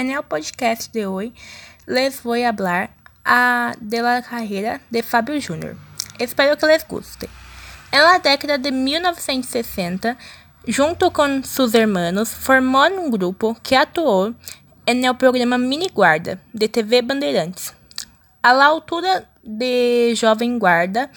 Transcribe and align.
En 0.00 0.08
podcast 0.22 0.94
de 0.94 1.04
hoy 1.04 1.34
les 1.84 2.22
voy 2.22 2.44
a 2.44 2.48
hablar 2.48 2.88
a, 3.22 3.74
de 3.82 4.00
la 4.00 4.22
de 4.88 5.02
Fábio 5.02 5.38
Júnior. 5.46 5.76
Espero 6.18 6.56
que 6.56 6.64
les 6.64 6.88
guste. 6.88 7.28
En 7.92 8.00
la 8.00 8.18
década 8.18 8.56
de 8.56 8.72
1960, 8.72 10.16
junto 10.74 11.12
con 11.12 11.44
sus 11.44 11.74
hermanos, 11.74 12.30
formó 12.30 12.86
un 12.86 13.10
grupo 13.10 13.54
que 13.62 13.76
en 14.86 15.04
el 15.04 15.18
programa 15.18 15.58
Mini 15.58 15.90
Guarda 15.92 16.38
de 16.54 16.66
TV 16.70 17.02
Bandeirantes. 17.02 17.74
A 18.40 18.54
la 18.54 18.68
altura 18.68 19.30
de 19.42 20.16
Jovem 20.18 20.58
Guarda, 20.58 21.10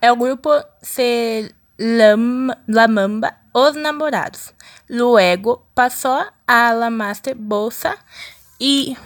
el 0.00 0.16
grupo 0.16 0.54
se 0.80 1.54
llamaba 1.76 3.39
Os 3.52 3.74
Namorados. 3.74 4.54
Luego 4.88 5.66
passou 5.74 6.24
a 6.46 6.72
la 6.72 6.90
Master 6.90 7.34
Bolsa 7.34 7.96
e 8.60 8.96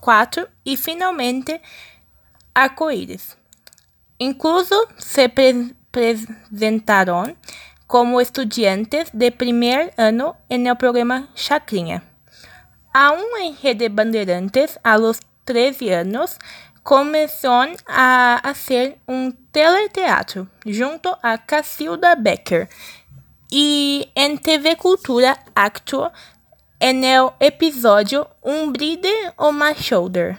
4 0.00 0.48
e 0.64 0.76
finalmente 0.76 1.60
Arco-Íris. 2.54 3.36
Incluso 4.18 4.74
se 4.98 5.28
pre 5.28 5.76
apresentaram 5.90 7.34
como 7.86 8.20
estudiantes 8.20 9.10
de 9.12 9.30
primeiro 9.30 9.90
ano 9.96 10.36
no 10.50 10.76
programa 10.76 11.28
Chacrinha. 11.34 12.02
Aún 12.92 13.36
em 13.38 13.52
Rede 13.52 13.88
Bandeirantes, 13.88 14.78
a 14.84 14.96
los 14.96 15.20
13 15.46 15.88
anos, 15.90 16.38
começou 16.82 17.64
a 17.86 18.40
fazer 18.44 18.98
um 19.08 19.30
teleteatro 19.30 20.48
junto 20.66 21.16
a 21.22 21.38
Cacilda 21.38 22.14
Becker 22.14 22.68
e 23.50 24.10
em 24.14 24.36
TV 24.36 24.76
Cultura 24.76 25.38
actuou 25.54 26.12
no 26.80 27.32
episódio 27.40 28.26
Um 28.44 28.70
Bride 28.70 29.08
on 29.38 29.52
My 29.52 29.74
Shoulder, 29.74 30.38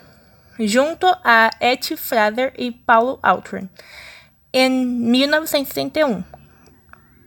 junto 0.59 1.08
a 1.23 1.50
Ed 1.59 1.98
Fraser 1.98 2.53
e 2.58 2.72
Paulo 2.72 3.20
Altrin, 3.22 3.70
em 4.53 4.86
1961. 4.86 6.23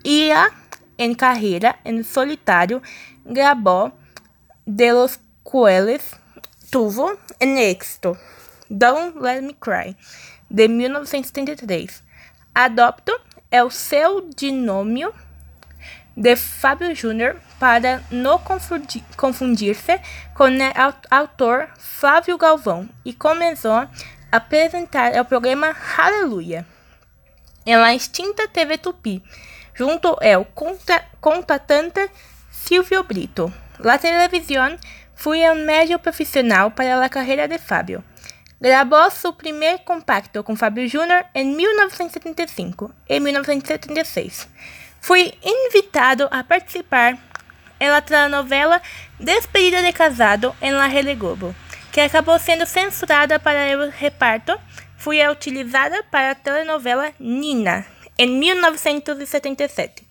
Ia 0.05 0.51
em 0.99 1.15
carreira 1.15 1.77
em 1.85 2.03
solitário 2.03 2.83
gravou 3.25 3.93
De 4.67 4.93
los 4.93 5.19
Cuales 5.43 6.15
tuvo 6.71 7.19
en 7.41 7.59
éxito 7.59 8.17
Don't 8.71 9.19
Let 9.19 9.43
Me 9.43 9.55
Cry, 9.55 9.97
de 10.49 10.69
1973. 10.69 12.03
Adopto 12.55 13.13
é 13.51 13.63
o 13.63 13.71
seu 13.71 14.29
dinômio 14.35 15.13
de 16.17 16.37
Fábio 16.37 16.95
Júnior 16.95 17.37
para 17.59 18.03
não 18.11 18.39
confundir-se 18.39 20.01
com 20.35 20.49
o 20.49 20.95
autor 21.11 21.69
Flávio 21.79 22.37
Galvão 22.37 22.89
e 23.05 23.13
começou 23.13 23.73
a 23.73 23.89
apresentar 24.31 25.19
o 25.21 25.25
programa 25.25 25.75
Aleluia 25.97 26.67
em 27.65 27.77
la 27.77 27.95
extinta 27.95 28.49
TV 28.49 28.79
Tupi, 28.79 29.23
junto 29.75 30.09
ao 30.09 30.47
contratante 31.21 32.11
Silvio 32.51 33.05
Brito. 33.05 33.53
La 33.79 33.99
televisión 33.99 34.79
foi 35.15 35.49
um 35.51 35.65
meio 35.65 35.99
profissional 35.99 36.71
para 36.71 37.05
a 37.05 37.09
carreira 37.09 37.47
de 37.47 37.59
Fábio. 37.59 38.03
Gravou 38.61 39.11
seu 39.11 39.33
primeiro 39.33 39.81
compacto 39.81 40.43
com 40.45 40.55
Fábio 40.55 40.89
Júnior 40.89 41.25
em 41.35 41.45
1975 41.55 42.93
e 43.09 43.19
1976. 43.19 44.49
Foi 45.03 45.35
invitado 45.43 46.29
a 46.31 46.45
participar 46.45 47.19
na 47.81 48.01
telenovela 48.01 48.81
Despedida 49.19 49.83
de 49.83 49.93
Casado 49.93 50.55
em 50.63 50.71
La 50.71 50.87
Rede 50.87 51.17
Globo, 51.17 51.53
que 51.91 52.01
acabou 52.01 52.39
sendo 52.39 52.65
censurada 52.65 53.41
para 53.41 53.77
o 53.77 53.91
reparto. 53.91 54.57
Foi 54.97 55.27
utilizada 55.27 56.05
para 56.05 56.31
a 56.31 56.35
telenovela 56.37 57.13
Nina, 57.19 57.85
em 58.17 58.29
1977, 58.29 60.07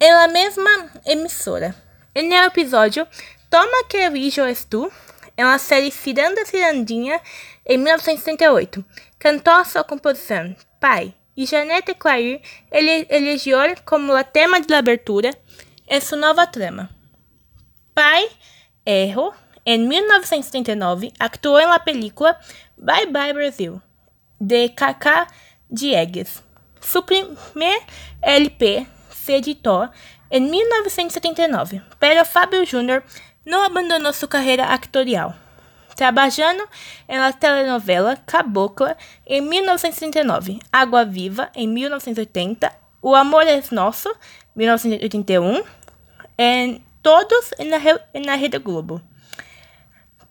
na 0.00 0.28
mesma 0.28 0.90
emissora. 1.04 1.74
No 2.14 2.34
episódio 2.36 3.08
Toma 3.50 3.84
que 3.88 4.08
Rijo 4.10 4.46
es 4.46 4.64
tu, 4.64 4.92
na 5.36 5.58
série 5.58 5.90
Ciranda 5.90 6.46
Cirandinha, 6.46 7.20
em 7.66 7.76
1978, 7.76 8.84
cantou 9.18 9.64
sua 9.64 9.82
composição 9.82 10.54
Pai 10.78 11.12
e 11.36 11.46
Janete 11.46 11.94
Claire 11.94 12.42
ele 12.70 13.06
elegeu 13.08 13.58
como 13.84 14.14
o 14.14 14.24
tema 14.24 14.60
de 14.60 14.74
abertura 14.74 15.30
em 15.88 16.00
sua 16.00 16.18
nova 16.18 16.46
trama. 16.46 16.90
Pai 17.94 18.28
Erro, 18.84 19.34
em 19.64 19.78
1979, 19.86 21.12
actuou 21.18 21.60
na 21.66 21.78
película 21.78 22.38
Bye 22.76 23.06
Bye 23.06 23.32
Brasil, 23.32 23.80
de 24.40 24.68
Cacá 24.70 25.26
Diegues. 25.70 26.42
Seu 26.80 27.02
primeiro 27.02 27.84
LP 28.22 28.86
se 29.10 29.32
editou 29.32 29.88
em 30.30 30.40
1979, 30.40 31.82
pero 31.98 32.24
Fábio 32.24 32.64
Júnior 32.64 33.02
não 33.44 33.62
abandonou 33.62 34.12
sua 34.12 34.28
carreira 34.28 34.64
actorial 34.64 35.34
trabalhando 36.00 36.66
na 37.06 37.30
telenovela 37.30 38.16
Cabocla 38.24 38.96
em 39.26 39.42
1939, 39.42 40.58
Água 40.72 41.04
Viva 41.04 41.50
em 41.54 41.68
1980, 41.68 42.72
O 43.02 43.14
Amor 43.14 43.42
é 43.42 43.62
Nosso, 43.70 44.10
1981, 44.56 45.62
em 46.38 46.82
todos 47.02 47.50
na, 47.58 48.24
na 48.24 48.34
Rede 48.34 48.58
Globo. 48.58 49.02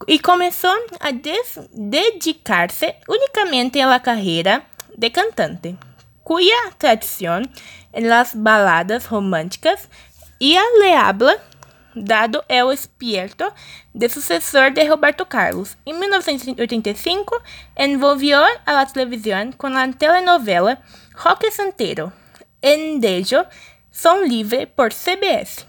E 0.08 0.18
começou 0.18 0.76
a 1.00 1.12
dedicar-se 1.12 2.96
unicamente 3.08 3.80
à 3.80 4.00
carreira 4.00 4.64
de 4.98 5.12
cantante, 5.12 5.78
cuya 6.24 6.72
tradição 6.80 7.44
em 7.94 8.08
las 8.08 8.34
baladas 8.34 9.06
românticas 9.06 9.88
e 10.42 10.58
a 10.58 10.64
le 10.80 10.96
habla 10.96 11.49
dado 12.04 12.44
é 12.48 12.64
o 12.64 12.72
espírito 12.72 13.52
de 13.94 14.10
sucessor 14.10 14.72
de 14.72 14.84
Roberto 14.86 15.26
Carlos. 15.26 15.78
Em 15.86 15.94
1985, 15.94 17.42
envolvió 17.76 18.44
a 18.66 18.74
la 18.74 18.86
televisión 18.86 19.52
con 19.52 19.74
la 19.74 19.92
telenovela 19.92 20.82
Roque 21.14 21.52
Santeiro, 21.52 22.14
en 22.62 23.00
Dejo, 23.00 23.46
Son 23.92 24.28
Livre 24.28 24.68
por 24.68 24.94
CBS. 24.94 25.66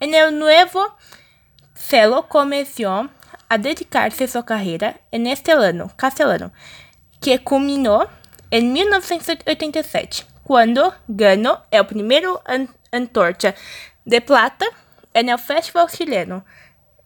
En 0.00 0.14
el 0.14 0.38
nuevo 0.38 0.96
celo 1.74 2.28
comenzó 2.28 3.08
a 3.48 3.58
dedicar-se 3.58 4.24
a 4.24 4.28
sua 4.28 4.44
carreira 4.44 5.00
en 5.10 5.26
este 5.26 5.52
ano 5.52 5.90
castelano, 5.96 6.52
que 7.20 7.38
culminou 7.38 8.08
em 8.50 8.62
1987, 8.62 10.26
quando 10.44 10.92
ganhou 11.08 11.58
o 11.72 11.84
primeiro 11.84 12.40
Antorcha 12.92 13.54
de 14.06 14.20
Plata 14.20 14.66
en 15.14 15.28
el 15.28 15.38
Festival 15.38 15.88
Chileno 15.88 16.44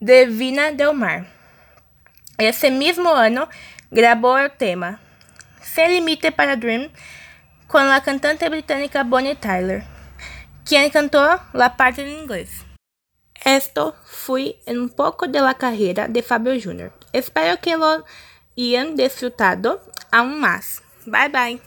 de 0.00 0.26
Vina 0.26 0.72
del 0.72 0.94
Mar. 0.94 1.26
Esse 2.38 2.70
mesmo 2.70 3.08
ano, 3.08 3.48
gravou 3.90 4.36
o 4.36 4.50
tema 4.50 4.98
Se 5.62 5.86
Limite 5.86 6.30
para 6.30 6.56
Dream 6.56 6.90
com 7.68 7.78
a 7.78 8.00
cantante 8.00 8.48
britânica 8.48 9.04
Bonnie 9.04 9.34
Tyler, 9.34 9.84
quem 10.64 10.90
cantou 10.90 11.40
la 11.52 11.70
parte 11.70 12.02
em 12.02 12.22
inglês. 12.22 12.64
Esto 13.44 13.94
foi 14.04 14.56
um 14.66 14.88
pouco 14.88 15.26
de 15.26 15.40
la 15.40 15.54
carreira 15.54 16.08
de 16.08 16.22
Fábio 16.22 16.58
Júnior. 16.58 16.92
Espero 17.12 17.58
que 17.58 17.76
lo 17.76 18.04
hayan 18.56 18.96
disfrutado 18.96 19.80
aún 20.10 20.40
más. 20.40 20.82
Bye 21.06 21.28
bye. 21.28 21.64